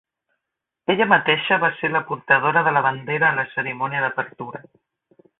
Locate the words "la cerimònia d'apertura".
3.41-4.63